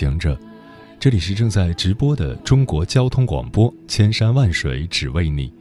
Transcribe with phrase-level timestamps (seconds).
[0.00, 0.34] 行者，
[0.98, 5.52] 这里是正在直播的中国交通广播，千山万水只为你，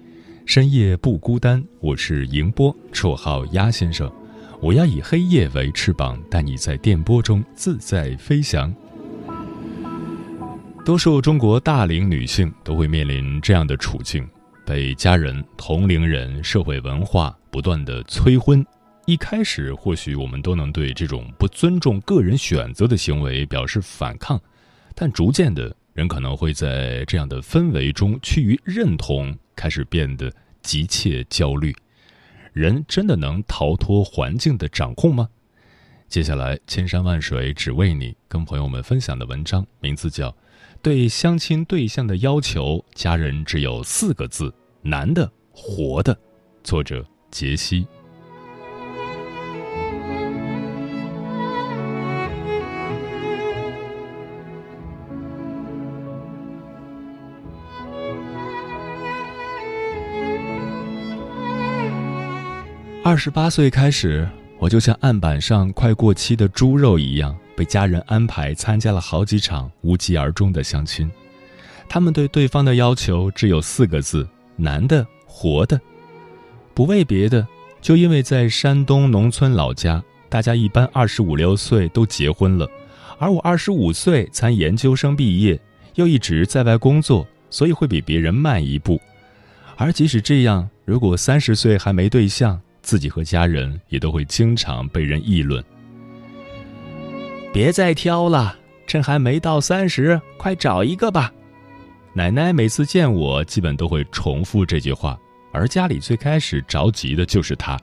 [0.45, 1.61] 深夜不孤单。
[1.81, 4.09] 我是迎波，绰号鸭先生。
[4.61, 8.73] 我要以黑夜为翅膀，带你在电波中自在飞翔。
[10.85, 14.25] 多数中国大龄女性都会面临这样的处境：
[14.66, 18.66] 被家人、同龄人、社会文化不断的催婚。
[19.09, 24.39] 一开始，或许我们都能对这种不尊重个人选择的行为表示反抗，
[24.93, 31.75] 但逐渐的，人可能会在这样的氛围中趋于认同，开始变得急切焦虑。
[32.53, 35.27] 人真的能逃脱环境的掌控吗？
[36.07, 40.29] 接下来，千山万水只为你，跟朋友们分享的文章名字叫
[40.83, 46.13] 《对相亲对象的要求，家人只有四个字：男的，活的》，
[46.63, 47.88] 作者杰西。
[63.09, 64.29] 二十八岁开始，
[64.59, 71.09] 我就像案板上快过期的猪肉一样，被家人安排参加了好几场无疾而终的相亲。
[71.88, 75.81] 他们对对方的要求只有四个字：男的，活的。
[76.75, 77.47] 不为别的，
[77.81, 82.69] 就因为在山东农村老家，大家一般二十五六岁都结婚了，
[83.17, 85.59] 而我二十五岁才研究生毕业，
[85.95, 89.01] 又一直在外工作，所以会比别人慢一步。
[89.78, 95.63] 而即使这样，如果三十岁还没对象，自己和家人也都会经常被人议论。
[97.53, 98.57] 别再挑了，
[98.88, 101.31] 趁还没到三十，快找一个吧。
[102.13, 105.16] 奶奶每次见我，基本都会重复这句话。
[105.51, 107.79] 而家里最开始着急的就是她，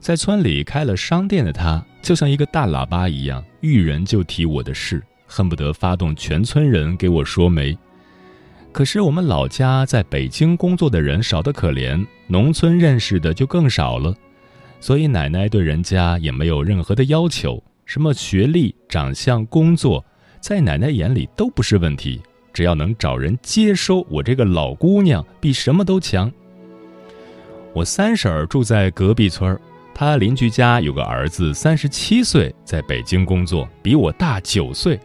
[0.00, 7.76] 在村里开了商店的她，就像一个大喇叭一样，遇人就提我的事，恨不得发动全村人给我说媒。
[8.76, 14.14] 可是我们老家在北京工作的人少得可怜，农村认识的就更少了，
[14.80, 20.04] 所以奶奶对人家也没有任何的要求，什么学历、长相、工作，
[20.40, 22.20] 在奶奶眼里都不是问题，
[22.52, 26.30] 只要能找人接收我这个老姑娘，比什么都强。
[27.72, 29.58] 我三婶儿住在隔壁村儿，
[29.94, 35.00] 她邻居家有个儿子三十七岁，在北京工作，比我大九岁。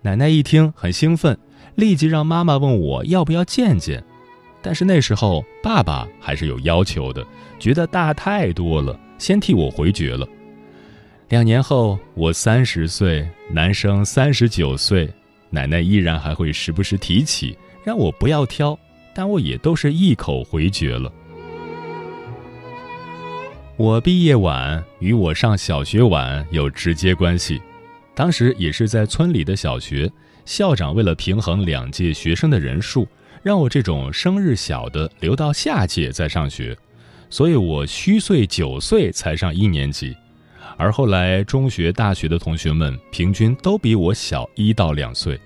[0.00, 1.36] 奶奶一听很兴奋。
[1.74, 4.02] 立即让妈妈问我要不要见见，
[4.60, 7.26] 但是那时候爸爸还是有要求的，
[7.58, 10.28] 觉得大太多了，先替我回绝了。
[11.28, 15.08] 两年后，我三十岁，男生三十九岁，
[15.48, 18.78] 奶奶依然还会时不时提起，让我不要挑，
[19.14, 21.10] 但我也都是一口回绝了。
[23.76, 27.62] 我毕业晚，与我上小学晚有直接关系，
[28.14, 30.10] 当时也是在村里的小学。
[30.44, 33.06] 校长为了平衡两届学生的人数，
[33.42, 36.76] 让我这种生日小的留到下届再上学，
[37.28, 40.16] 所以我虚岁九岁才上一年级，
[40.76, 45.40] 而后来中学、大学的同学们平均都比我小一到两岁。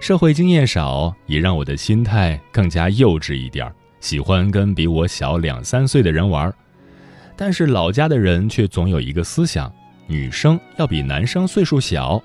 [0.00, 6.52] 社会经验少，也让我的心态更加幼稚一点儿，喜欢跟比我小两三岁的人玩。
[7.36, 9.72] 但是老家的人却总有一个思想：
[10.06, 12.22] 女生要比男生岁数小。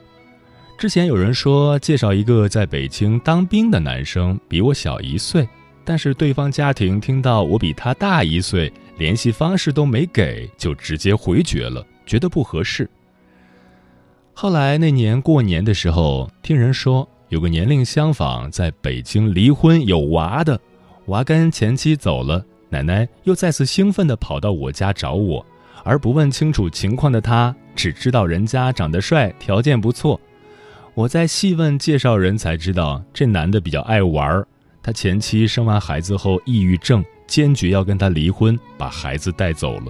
[0.79, 5.45] 之前有人说介绍一个在北京当兵的男生，比我小一岁，
[5.83, 12.89] 但是对方家庭听到我比他大一岁，联系方式都没给，就直接回绝了，觉得不合适。
[14.33, 20.57] 后来那年过年的时候，听人说有个年龄相仿，在北京离婚有娃的，
[21.07, 25.45] 娃跟前妻走了，奶奶又再次兴奋地跑到我家找我，
[25.83, 30.17] 而不问清楚情况的他，只知道人家长得帅，条件不错。
[30.99, 34.45] 我在细问介绍人才知道，这男的比较爱玩儿。
[34.83, 39.85] 他前妻生完孩子后抑郁症，坚决要跟他离婚，把孩子带走了。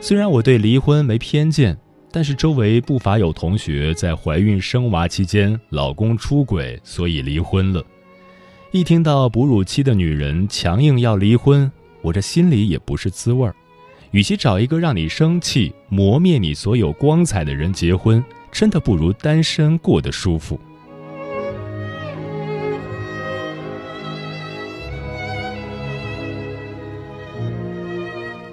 [0.00, 1.76] 虽然我对离婚没偏见，
[2.10, 7.84] 但是周围不乏有同学在怀孕生娃期间，老公出轨，所以离婚了。
[8.70, 11.70] 一听到哺乳期的女人强硬要离婚，
[12.00, 13.54] 我这心里也不是滋味儿。
[14.12, 20.58] 与其找一个让你生气、磨灭你所有光彩的人结婚，真的不如单身过得舒服。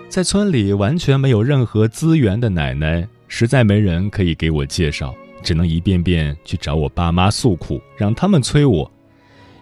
[0.09, 5.13] 在村里完全没有任何资源的奶奶，实在没人可以给我介绍，
[5.43, 8.91] 只能一遍遍去找我爸妈诉苦，让他们催我。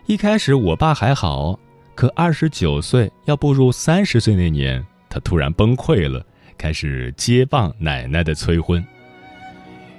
[0.05, 1.59] 一开始我爸还好，
[1.93, 6.25] 可二十九岁要步入三十岁那年，他突然崩溃了，
[6.57, 8.81] 开始接棒奶奶的催婚。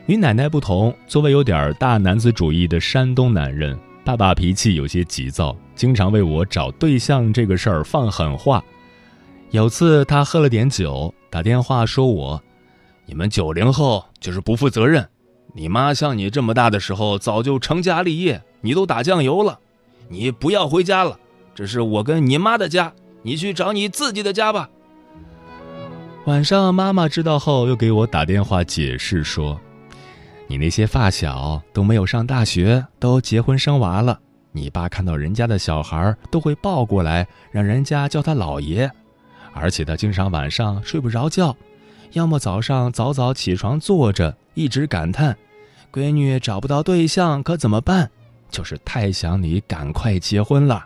[0.06, 8.62] 与奶奶不同，作为有点大男子主义的山东男人，爸爸脾气有些急躁，经常为我找对象这个事儿放狠话。
[9.50, 12.40] 有次他喝了点酒，打电话说我
[13.04, 15.04] ：“你们九零后就是不负责任。
[15.54, 19.58] 你妈像你这么大的时候早就成家立业，你都打酱油了，
[20.08, 21.18] 你不要回家了。
[21.52, 22.92] 这是我跟你妈的家，
[23.22, 24.70] 你去找你自己的家吧。”
[26.26, 29.60] 晚上妈妈知道后又给我打电话解释说
[30.48, 34.20] ：“你那些发小都没有上大学，都结婚生娃了。
[34.52, 38.90] 你爸看到人家的小孩都会抱过来，让人家叫他老爷。”
[39.52, 41.56] 而且他经常晚上睡不着觉，
[42.12, 45.36] 要么早上早早起床坐着，一直感叹
[45.90, 48.10] ：“闺女找不到对象可怎么办？”
[48.50, 50.84] 就是太想你赶快结婚了。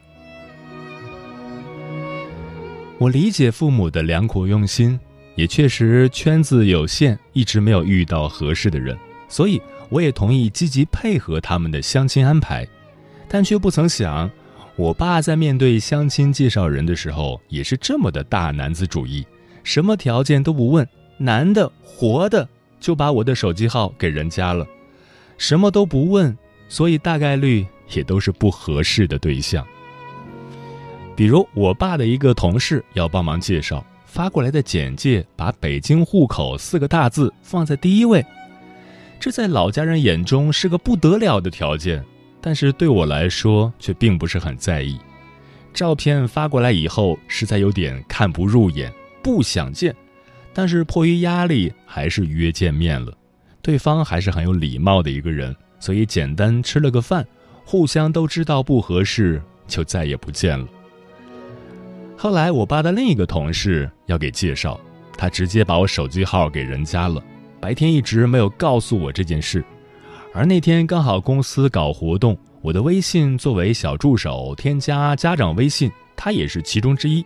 [2.99, 4.99] 我理解父母的良苦用心，
[5.35, 8.97] 也确实圈子有限，一直没有遇到合适的人，
[9.31, 12.69] 所以我也同意积极配合他们的相亲安排，
[13.27, 14.31] 但却不曾想。
[14.77, 19.27] 我爸在面对相亲介绍人的时候，也是这么的大男子主义，
[19.63, 20.87] 什么条件都不问，
[21.19, 22.49] 男的活的
[22.79, 24.67] 就把我的手机号给人家了，
[25.37, 26.37] 什么都不问，
[26.69, 29.67] 所以大概率也都是不合适的对象。
[31.15, 38.25] 比如我爸的一个同事要帮忙介绍，发过来的简介把北京户口四个大字放在第一位，
[39.21, 42.05] 这在老家人眼中是个不得了的条件。
[42.41, 44.99] 但是对我来说却并不是很在意。
[45.75, 48.91] 照片发过来以后，实在有点看不入眼，
[49.23, 49.95] 不想见。
[50.55, 53.13] 但是迫于压力，还是约见面了。
[53.61, 57.25] 对方还是很有礼貌的一个人，所以简单吃了个饭，
[57.65, 60.67] 互相都知道不合适，就再也不见了。
[62.17, 64.81] 后来我爸的另一个同事要给介绍，
[65.17, 67.23] 他直接把我手机号给人家了，
[67.61, 69.65] 白天一直没有告诉我这件事。
[70.33, 77.25] 而那天刚好公司搞活动，我的微信作为小助手添加家长微信，他也是其中之一。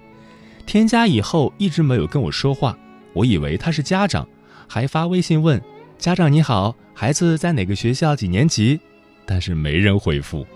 [0.67, 2.77] 添加以后一直没有跟我说话，
[3.13, 4.27] 我以为他是家长，
[4.67, 5.61] 还发微信问
[5.99, 8.81] 家长你好，孩子在哪个学校几年级？
[9.27, 10.47] 但是没人回复。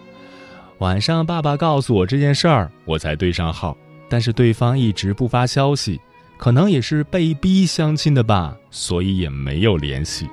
[0.78, 3.76] 晚上爸爸告诉我这件事儿，我才对上号，
[4.08, 6.00] 但是对方一直不发消息，
[6.38, 10.26] 可能也是被逼相亲的吧，所以也没有联系。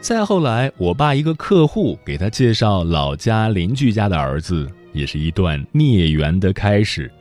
[0.00, 7.12] 再后来，我爸一个客户给他介绍老家邻居家的儿子，也是一段孽缘的开始。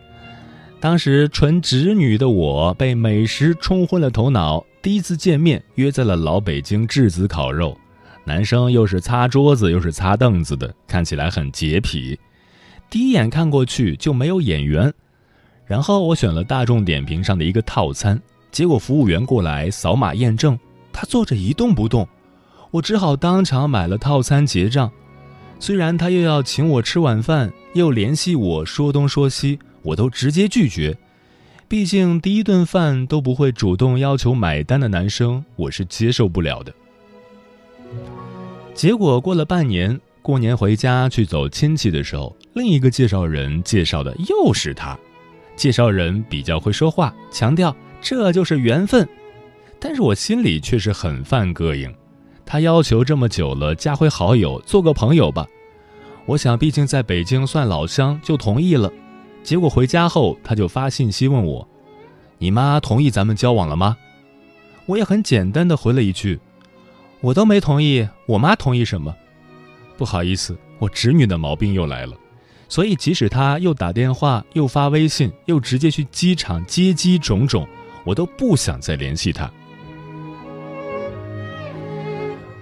[0.79, 7.77] 当时纯直女的我被美食冲昏了头脑，第一次见面约在了老北京质子烤肉，
[8.23, 12.17] 男生又是擦桌子又是擦凳子的，看起来很洁癖。
[12.89, 14.93] 第一眼看过去就没有眼缘，
[15.65, 18.19] 然后我选了大众点评上的一个套餐，
[18.51, 20.57] 结果服务员过来扫码验证，
[20.93, 22.07] 他坐着一动不动。
[22.71, 24.91] 我只好当场买了套餐结账，
[25.59, 30.97] 虽然他又要请我吃晚饭，又联系我说东说西，我都直接拒绝。
[31.67, 36.73] 毕竟第一顿饭都不会主动要求买单的男生，我是接受不了的。
[38.73, 44.97] 结果过了半年，过年回家去走亲戚的时候，另一个介绍人介绍的又是他。
[45.55, 49.07] 介绍人比较会说话，强调这就是缘分，
[49.79, 51.93] 但是我心里却是很犯膈应。
[52.47, 55.45] 他要求这么久了，加回好友，做个朋友吧。
[56.25, 58.91] 我想，毕竟在北京算老乡，就同意了。
[59.43, 61.67] 结果回家后，他就发信息问我
[62.39, 63.95] ：“你妈同意咱们交往了吗？”
[64.87, 66.39] 我也很简单的回了一句
[67.21, 69.15] ：“我都没同意，我妈同意什么？”
[69.95, 72.15] 不好意思，我侄女的毛病又来了。
[72.69, 77.67] 所以，即使他又打电话，又发微信，又直接去机场接机，种种，
[78.03, 79.49] 我都不想再联系他。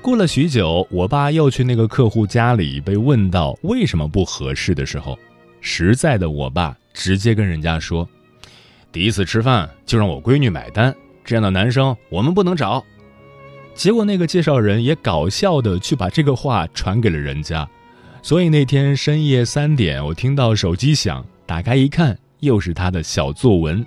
[0.01, 5.17] 过了许久，我爸又去那个客户家里，被问到为什么不合适的时候，
[5.61, 8.07] 实在的我爸直接跟人家说
[8.93, 12.85] ：“第一次吃饭就让我闺女买单，这样的男生我们不能找。”
[13.73, 17.67] 结果那个介绍人也搞笑的去把这个话传给了人家，
[18.25, 23.85] 所以那天深夜三点，我听到手机响，打开一看，又是他的小作文，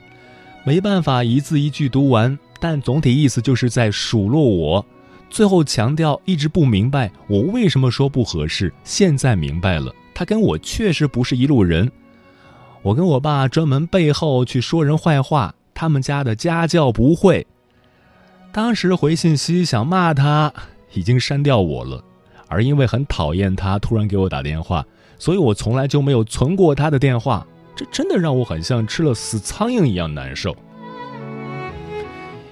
[0.62, 4.86] 没办法一字一句读完，但总体意思就是在数落我。
[5.28, 11.90] 最后强调一直不明白我为什么说不合适，现在明白了，他跟我确实不是一路人。
[12.82, 17.44] 我跟我爸专门背后去说人坏话，他们家的家教不会。
[18.52, 20.52] 当时回信息想骂他，
[20.92, 22.04] 已经删掉我了，
[22.48, 24.84] 而因为很讨厌他突然给我打电话，
[25.18, 27.46] 所以我从来就没有存过他的电话。
[27.76, 30.56] 这真的让我很像吃了死苍蝇一样难受。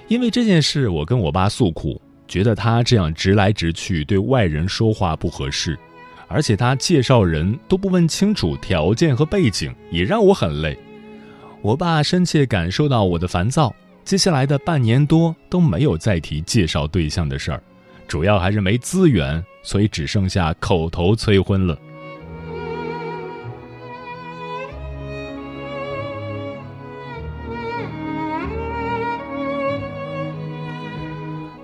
[0.07, 2.01] 因为这件事，我跟我爸诉苦。
[2.29, 5.79] 觉得他这样直来直去对外人说话不合适，
[6.27, 10.77] 而且他介绍人都不问清楚条件和背景，也让我很累。
[11.61, 13.73] 我爸深切感受到我的烦躁，
[14.03, 17.63] 接下来的半年多都没有再提介绍对象的事儿，
[18.07, 21.77] 主要还是没资源，所以只剩下口头催婚了。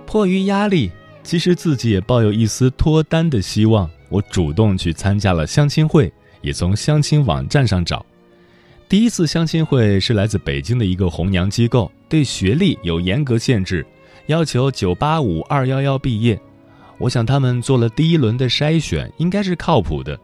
[0.05, 0.91] 迫于压力，
[1.23, 3.89] 其实自己也抱有一丝脱单的希望。
[4.09, 8.05] 我主动去参加了相亲会，也从相亲网站上找。
[8.87, 13.83] 第一次相亲会是来自北京的一个红娘机构，对学历有严格限制，
[14.27, 16.39] 要求九八五二幺幺毕业。
[16.97, 20.17] 我想他们做了第一轮的筛选，应该是靠谱的。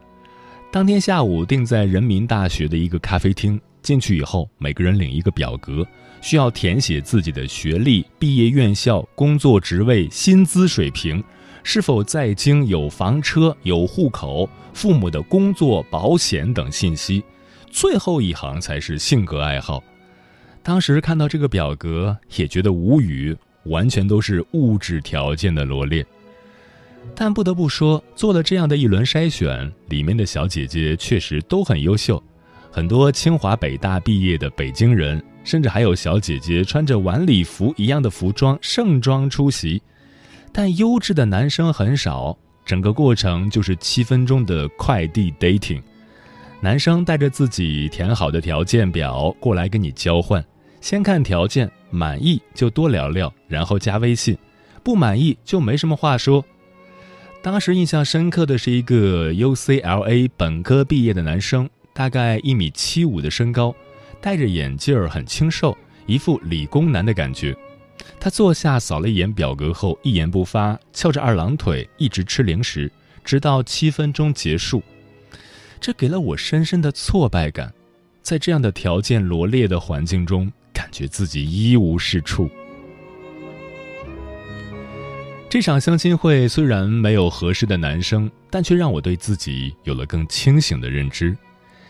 [0.72, 5.86] 当天下午定在人民大学的一个咖啡厅，进去以后，每个人领一个表格。
[6.22, 11.24] 需要填写自己的学历、毕业院校、工作职位、薪资水平，
[11.64, 17.24] 是否在京有房车、有户口、父母的工作、保险等信息。
[17.72, 19.82] 最后一行才是性格爱好。
[20.62, 23.36] 当时看到这个表格也觉得无语，
[23.70, 26.06] 完全都是物质条件的罗列。
[27.16, 32.22] 但不得不说，做了这样的一轮筛选，里面的小姐姐确实都很优秀，
[32.70, 35.24] 很多清华北大毕业的北京人。
[35.46, 39.82] 甚至还有小姐姐穿着晚礼服一样的服装盛装出席，
[40.52, 42.38] 但优质的男生很少。
[42.66, 45.82] 整个过程就是七分钟的快递 dating，
[46.62, 50.44] 男生带着自己填好的条件表过来跟你交换，
[50.82, 54.38] 先看条件，满意就多聊聊，然后加微信，
[54.84, 56.44] 不满意就没什么话说。
[57.42, 63.74] 当时印象深刻的是一个 UCLA 本科毕业的男生，大概一米七五的身高。
[64.22, 67.56] 戴着眼镜，很清瘦，一副理工男的感觉。
[68.20, 72.92] 他坐下，扫了一眼表格后，一言不发，翘着二郎腿，一直吃零食，
[73.24, 74.84] 直到七分钟结束。
[75.80, 77.74] 这给了我深深的挫败感，
[78.22, 82.50] 在这样的条件罗列的环境中，感觉自己一无是处。
[85.50, 91.38] 这场相亲会虽然没有合适的男生，但却让我对自己有了更清醒的认知。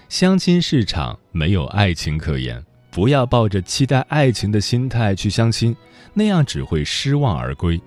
[0.07, 5.75] 相亲市场没有爱情可言，不要抱着期待爱情的心态去相亲，
[6.15, 7.79] 那样只会失望而归。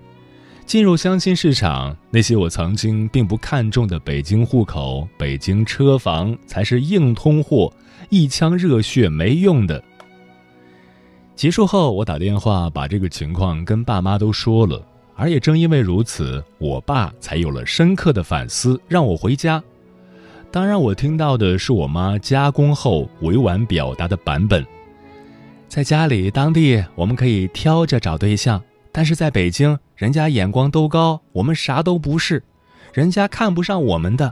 [0.65, 7.73] 进入相亲市场，那些我曾经并不看重的北京户口、北京车房才是硬通货，
[8.09, 9.83] 一腔热血没用的。
[11.35, 14.81] 结束后，我打电话把这个情况跟爸妈都说了，
[15.15, 19.61] 而也正因为如此，我爸才有了深刻的反思，让我回家。
[20.51, 24.65] 当然，我听到的是我妈加工后委婉表达的版本。
[25.67, 28.61] 在家里，当地我们可以挑着找对象，
[28.91, 32.43] 但是在北京，人家眼光都高，我们啥都不是，
[32.93, 34.31] 人家看不上我们的。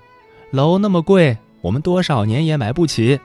[0.52, 3.20] 楼那么贵，我们多少年也买不起。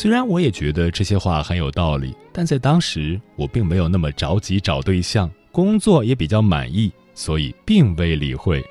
[0.00, 8.64] 虽然我也觉得这些话很有道理，但在当时我并没有那么着急找对象，工作也比较满意，所以并未理会。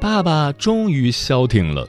[0.00, 1.86] 爸爸终于消停了。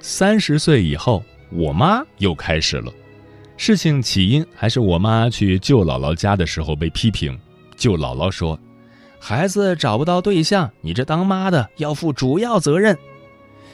[0.00, 2.92] 三十岁以后，我妈又开始了。
[3.56, 7.38] 事情起因还是我妈去舅姥姥家的时候被批评。
[7.76, 8.58] 舅姥姥说
[9.18, 12.96] ：“孩子找不到对象，你这当妈的要负主要责任。”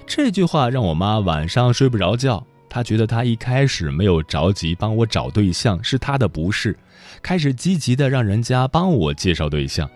[0.06, 2.44] 这句话让我妈晚上睡不着觉。
[2.68, 6.76] 她觉得她一开始没有着急帮我找对象是她的不是，
[7.20, 9.88] 开始积极的让人家帮我介绍对象。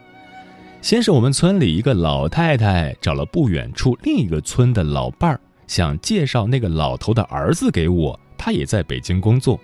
[0.83, 9.59] 先是我们村里一个老太太找了不远处另一个村的老伴儿，想介绍那个老头的儿子给我，他也在北京工作。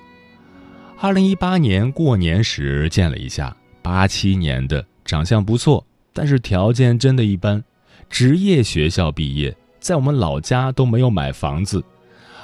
[1.02, 7.60] 二零一八年过年时见了一下，八七年的，长相不错，但是条件真的一般，
[8.08, 11.82] 职业学校毕业，在我们老家都没有买房子，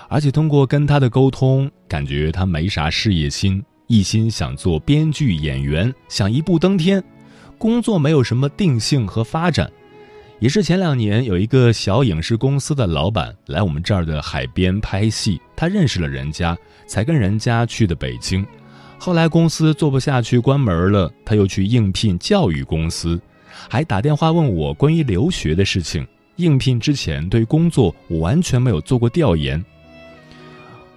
[0.08, 7.00] 而且通过跟他的沟通，感觉他没啥事业心，一心想做编剧演员，想一步登天，
[7.58, 9.70] 工作没有什么定性和发展。
[10.40, 18.46] 也是前两年有一个小影视公司的老板来我们这儿的海边拍戏，他认识了人家，才跟人家去的北京。
[18.98, 23.20] 后来公司做不下去关门了，他又去应聘教育公司，
[23.68, 26.06] 还打电话问我关于留学的事情。
[26.36, 29.64] 应聘之前对工作我完全没有做过调研。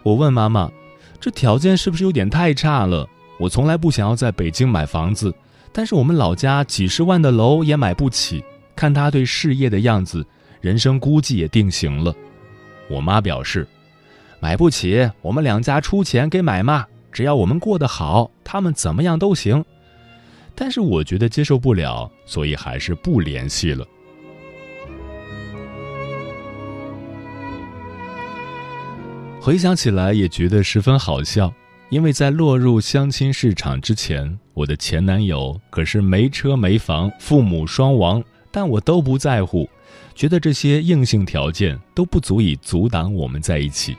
[0.03, 0.71] 我问妈妈，
[1.19, 3.09] 这条件是不是有点太差了？
[3.39, 5.33] 我从来不想要在北京买房子，
[5.73, 8.43] 但是我们老家几十万的楼也买不起。
[8.81, 10.25] 看他对事业的样子，
[10.59, 12.11] 人生估计也定型了。
[12.89, 13.67] 我妈表示，
[14.39, 19.63] 买不起，我们两家出钱给买嘛，只要我们过得好，他们怎么样都行。
[20.55, 23.85] 但是我觉得接受不了，所以还是不联系了。
[29.39, 31.53] 回想起来也觉得十分好笑，
[31.89, 38.23] 因为在落入相亲市场之前，我的前男友可是没车没房，父母双亡。
[38.51, 39.69] 但我都不在乎，
[40.13, 43.95] 觉得这些硬性条件都不足以阻挡我们在一起。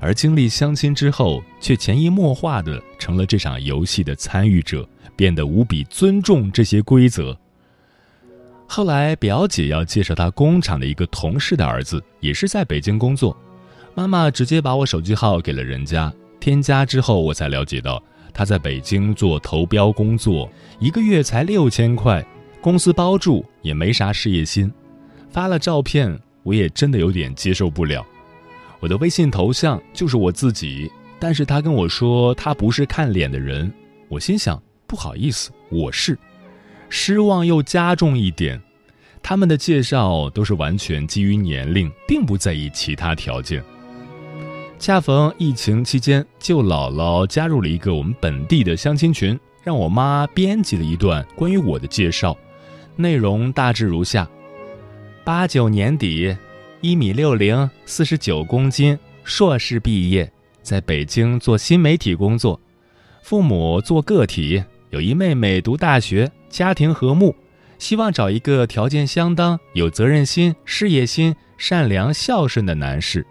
[0.00, 7.36] 而经历相亲之后，却潜移默化的成了这场游戏的参与者，变得无比尊重这些规则。
[8.66, 13.36] 后来表姐要介绍她工厂的一个同事的儿子，也是在北京工作，
[13.94, 16.10] 妈妈直接把我手机号给了人家，
[16.40, 22.24] 添加之后我才了解到他在北京做投标工作，一个月才六千块。
[22.62, 24.72] 公司包住也没啥事业心，
[25.28, 28.06] 发了照片我也真的有点接受不了。
[28.78, 30.88] 我的微信头像就是我自己，
[31.18, 33.70] 但是他跟我说他不是看脸的人，
[34.08, 36.16] 我心想不好意思，我是，
[36.88, 38.62] 失望又加重一点。
[39.20, 43.60] 他们的介绍都是完全基于年龄，并不在意其他条件。
[44.78, 52.36] 恰逢疫情期间，舅姥姥加入了一个我们本地的相亲群，让我妈编辑了一段关于我的介绍。
[52.96, 54.28] 内容大致如下：
[55.24, 56.36] 八九年底，
[56.80, 60.30] 一米六零，四十九公斤，硕士毕业，
[60.62, 62.60] 在北京做新媒体工作，
[63.22, 67.34] 父母做个体，有一妹妹读大学，家庭和睦，
[67.78, 73.26] 希望找一个条件相当、有责任心、事业心、善良孝顺的男士。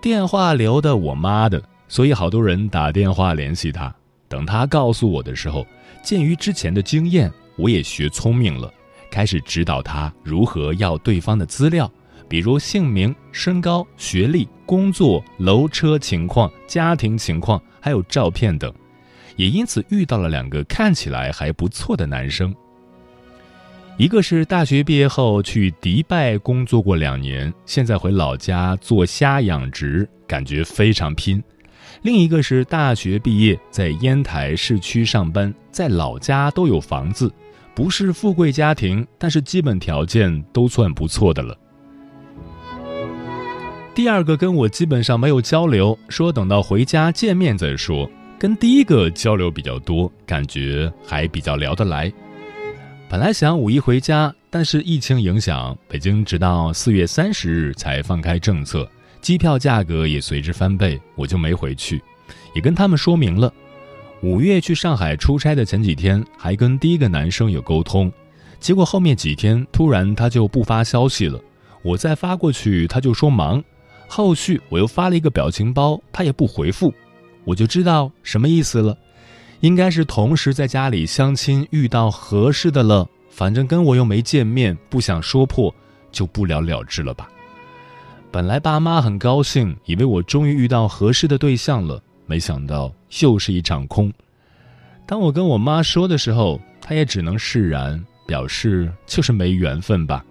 [0.00, 3.94] 电话留的我妈的，所以好多人打电话联系他。
[4.28, 5.66] 等他告诉我的时候，
[6.02, 7.32] 鉴于之前的经验。
[7.56, 8.72] 我也学聪明了，
[9.10, 11.90] 开始指导他如何要对方的资料，
[12.28, 18.72] 比如姓名、身高、学历、工作、楼车情况、家庭情况，还有照片等。
[19.36, 22.54] 也因此遇到了两个看起来还不错的男生。
[23.98, 31.42] 一个是大学毕业后去迪拜工作过两年，现在回老家做虾养殖，感觉非常拼。
[32.02, 37.32] 另一个是大学毕业在烟台市区上班，在老家都有房子。
[37.76, 41.54] 不是富贵家庭，但是基本条件都算不错的了。
[43.94, 48.10] 第二个跟我基本上没有交流，说等到回家见面再说。
[48.38, 52.10] 跟第一个交流比较多，感觉还比较聊得来。
[53.10, 58.88] 本来想五一回家，但是疫情影响，北京直到四月三十日才放开政策，
[59.20, 62.02] 机票价格也随之翻倍，我就没回去，
[62.54, 63.52] 也跟他们说明了。
[64.22, 68.10] 五月去上海出差的前几天，还跟第一个男生有沟通，
[68.58, 71.38] 结果后面几天突然他就不发消息了，
[71.82, 73.62] 我再发过去他就说忙，
[74.08, 76.92] 后续我又发了一个表情包，他也不回复，
[77.44, 78.96] 我就知道什么意思了，
[79.60, 85.72] 应该是同时在家里相亲遇到合适的了，反正跟我又没见面，不想说破，
[86.10, 87.28] 就不了了之了吧。
[88.32, 92.02] 本来爸妈很高兴，以为我终于遇到合适的对象了。
[92.26, 94.12] 没想到又是一场空。
[95.06, 100.24] 当我跟我妈说的时候，她也只能释然，表示就是没缘分吧。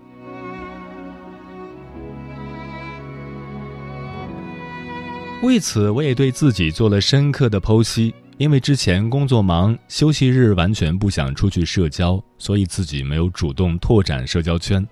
[5.44, 8.14] 为此，我也对自己做了深刻的剖析。
[8.38, 14.86] 因为之前工作忙，休息日完全不想出去社交，所以自己没有主动拓展社交圈。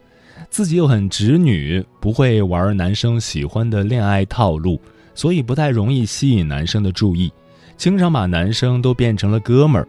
[0.49, 4.79] 自己又很直女，不会玩男生喜欢的恋爱套路。
[5.15, 7.31] 所以不太容易吸引男生的注意，
[7.77, 9.87] 经常把男生都变成了哥们儿。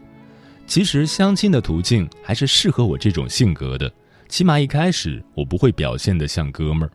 [0.66, 3.92] 其实相亲的途径还是适合我这种性格的，
[4.28, 6.90] 起码一开始我不会表现得像哥们儿。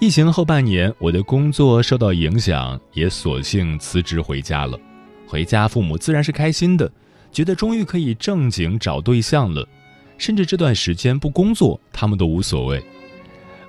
[0.00, 4.78] 疫情后半年，我的工作受到影响，也索性辞职回家了。
[5.26, 6.90] 回家，父母自然是开心的，
[7.32, 9.66] 觉得终于可以正经找对象了，
[10.16, 12.82] 甚至这段时间不工作，他们都无所谓。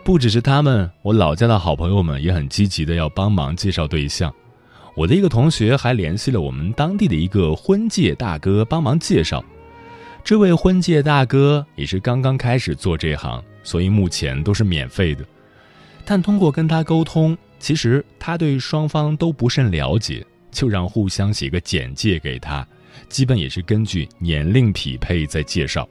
[0.09, 4.33] 不只是他们，我老家的好朋友们也很积极的要帮忙介绍对象。
[4.95, 9.45] 我的一个同学还联系了我们当地的一个婚介大哥帮忙介绍。
[10.23, 15.23] 这位婚介大哥也是刚刚开始做这行，所以目前都是免费的。
[16.03, 22.67] 但通过跟他沟通，其实他对双方都不甚了解，就让互相写个简介给他，
[23.09, 25.87] 基本也是根据年龄匹配再介绍。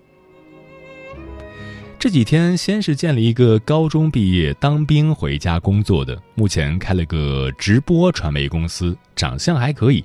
[2.00, 10.04] 这几天先是见了一个高中毕业当兵回家工作的，目前开了个直播传媒公司，长相还可以，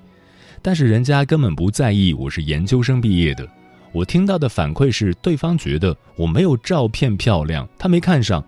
[0.59, 3.47] 但是人家根本不在意我是研究生毕业的。
[3.91, 8.43] 我听到的反馈是，对方觉得我没有照片漂亮，他没看上。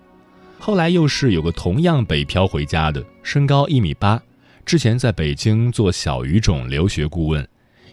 [0.58, 4.20] 后来又是有个同样北漂回家的，身高一米八，
[4.66, 7.48] 之前在北京做小语种留学顾问，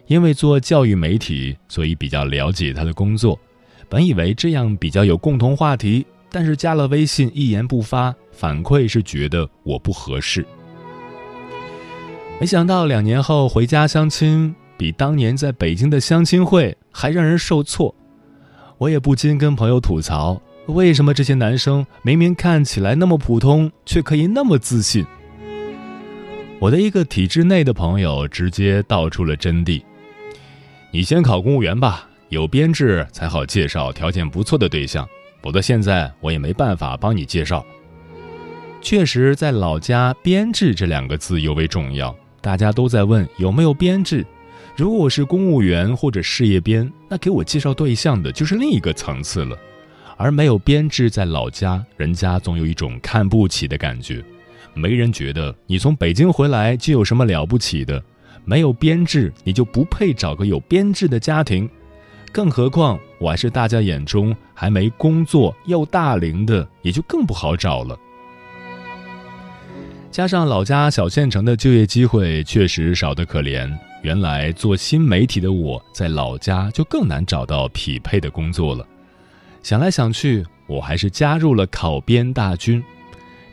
[0.06, 3.38] 因为做教育媒体，所以比较了解他的工作。
[3.88, 10.44] 本以为这样比较有共同话题，但是加了微信一言不发，反馈是觉得我不合适。
[12.40, 17.94] 没想到两年后回家相亲，比当年在北京的相亲会还让人受挫。
[18.78, 25.06] 我也不禁跟朋友吐槽：为什么这些男生明明看起来那么普通，却可以那么自信？
[26.58, 29.82] 我的一个体制内的朋友直接道出了真谛：
[30.90, 32.08] 你先考公务员吧。
[32.32, 35.06] 有编制才好介绍条件不错的对象，
[35.42, 37.62] 否则现在我也没办法帮你介绍。
[38.80, 44.24] 确实，在老家，编制这两个字尤为重要，大家都在问有没有编制。
[44.74, 49.54] 如果我是公务员或者事业编，那给我介绍对象的就是另一个层次了。
[50.16, 54.24] 而没有编制，在老家，人家总有一种看不起的感觉，
[54.72, 58.02] 没人觉得你从北京回来就有什么了不起的。
[58.46, 61.68] 没有编制，你就不配找个有编制的家庭。
[62.32, 67.96] 更何况我还是大家眼中还没工作又大龄的，也就更不好找了。
[70.10, 73.70] 加上老家小县城的就业机会确实少得可怜，
[74.02, 78.86] 原来做新媒体的我在老家就更难找到匹配的工作了。
[79.62, 82.82] 想来想去，我还是加入了考编大军。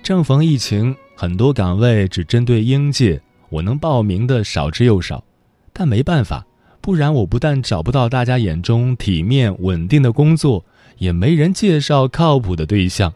[0.01, 5.23] 正逢疫情，很多岗位只针对应届，我能报名的少之又少，
[5.73, 6.45] 但没办法。
[6.81, 10.63] 不然，我不但找不到大家眼中体面稳定的工作，
[10.97, 13.13] 也没人介绍靠谱的对象。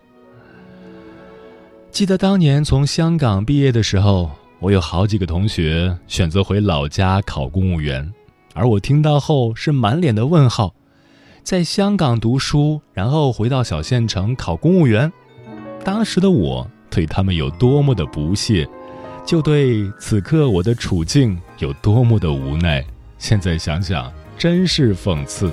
[1.89, 8.11] 记得当年从香港毕业的时候，我有好几个同学选择回老家考公务员，
[8.53, 10.73] 而我听到后是满脸的问号：
[11.43, 15.11] 在香港读书，然后回到小县城考公务员。
[15.83, 18.67] 当时的我对他们有多么的不屑，
[19.25, 22.83] 就对此刻我的处境有多么的无奈。
[23.17, 25.51] 现在想想，真是讽刺。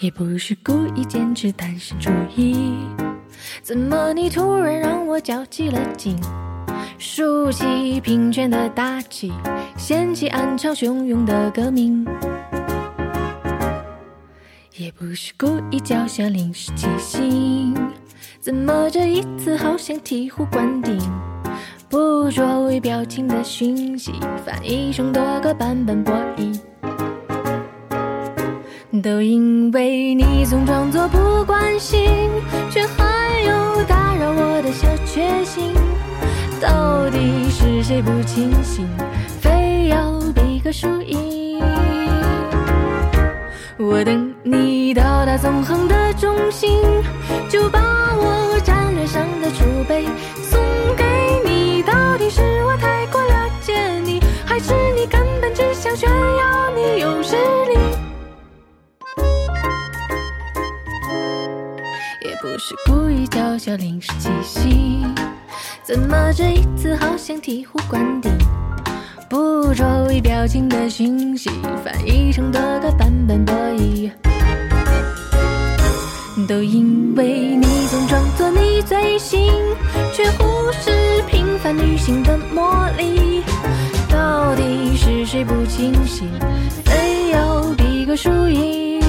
[0.00, 2.76] 也不是故意坚持单身主义，
[3.62, 6.18] 怎么你突然让我较起了劲？
[6.98, 9.32] 竖起平权的大旗，
[9.76, 12.06] 掀起暗潮汹涌的革命。
[14.76, 17.74] 也不是故意叫下临时起兴，
[18.40, 20.98] 怎么这一次好像醍醐灌顶？
[21.94, 24.10] 捕捉微表情的讯息，
[24.44, 26.58] 翻译成多个版本博弈，
[29.00, 32.10] 都因为你总装作不关心，
[32.68, 35.72] 却还有打扰我的小确幸。
[36.60, 38.88] 到底是谁不清醒，
[39.40, 41.62] 非要比个输赢？
[43.78, 46.80] 我等你到达纵横的中心，
[47.48, 47.78] 就把
[48.16, 50.04] 我战略上的储备。
[52.30, 57.74] 是我太过了解你，还是你根本只想炫耀你有实力？
[62.22, 65.06] 也不是故意叫嚣临时起息，
[65.82, 68.32] 怎么这一次好像醍醐灌顶？
[69.28, 71.50] 不着微表情的讯息，
[71.84, 74.10] 翻译成多个版本博弈
[76.46, 79.52] 都因为你总装作你最新，
[80.12, 80.90] 却忽视
[81.26, 81.44] 平。
[81.58, 83.42] 凡女性的魔力，
[84.10, 86.28] 到底是谁不清醒，
[86.84, 89.00] 非要比个输赢？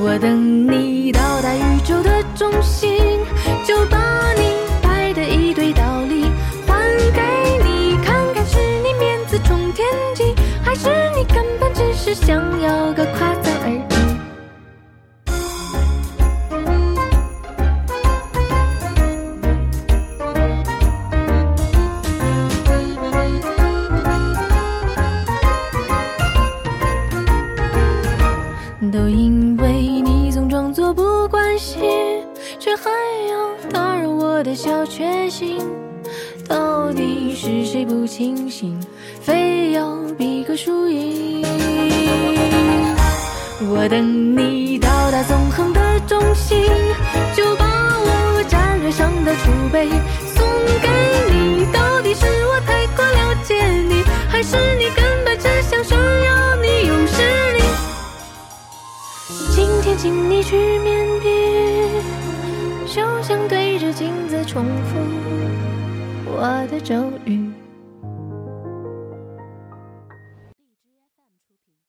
[0.00, 3.18] 我等你到达宇宙的中心，
[3.66, 3.98] 就把
[4.34, 6.30] 你摆的一堆道理
[6.68, 6.80] 还
[7.12, 7.20] 给
[7.64, 10.22] 你看看，是你面子冲天际，
[10.62, 12.92] 还是你根本只是想要
[34.60, 35.56] 小确幸，
[36.48, 38.76] 到底是谁不清醒，
[39.20, 41.46] 非要比个输赢？
[43.70, 46.60] 我等你到达纵横的中心，
[47.36, 49.88] 就把我战略上的储备
[50.34, 50.44] 送
[50.82, 50.88] 给
[51.32, 51.64] 你。
[51.72, 57.62] 到底是我太过了解你，还是你根本只想炫耀你有实力？
[59.54, 61.28] 今天请你去面壁，
[62.92, 63.57] 就像对
[63.88, 64.98] 着镜子重复
[66.26, 67.47] 我的咒语。